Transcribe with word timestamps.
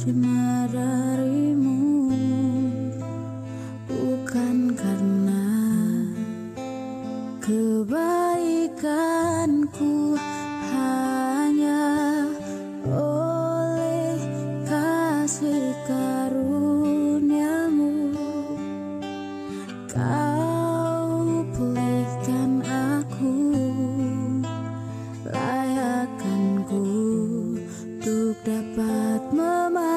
terima 0.00 0.64
darimu 0.72 2.08
bukan 3.84 4.72
karena 4.72 5.44
kebaikanku 7.44 8.80
hanya 10.72 11.84
oleh 12.88 14.16
kasih 14.64 15.76
karuniamu. 15.84 16.48
Kau 19.84 21.44
pulihkan 21.52 22.64
aku 22.64 23.52
layakanku 25.28 26.88
untuk 27.84 28.32
dapat 28.48 29.28
memahami 29.28 29.89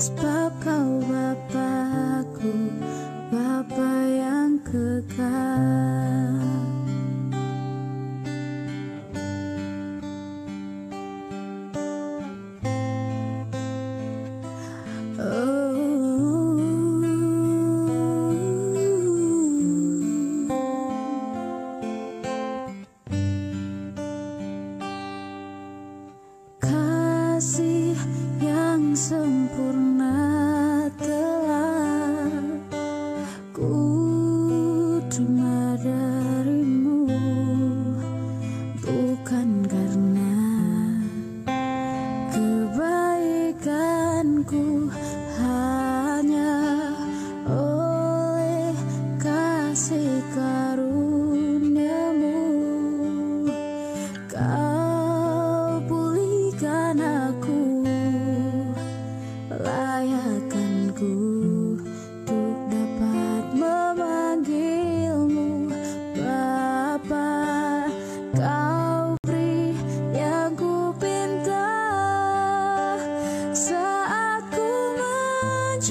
It's 0.00 0.08
苦。 44.50 45.09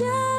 just 0.00 0.29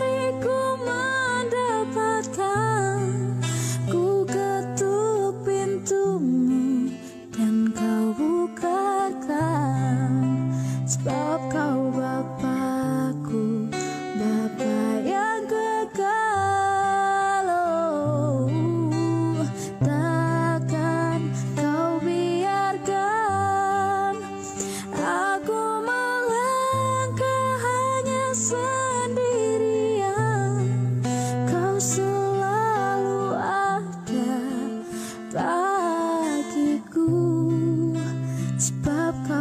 Sebab 38.82 39.14
kau 39.30 39.41